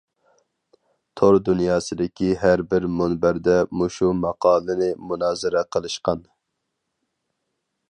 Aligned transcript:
تور 1.19 1.35
دۇنياسىدىكى 1.49 2.29
ھەربىر 2.45 2.87
مۇنبەردە 3.01 3.59
مۇشۇ 3.81 4.11
ماقالىنى 4.23 4.89
مۇنازىرە 5.11 5.65
قىلىشقان! 5.77 6.27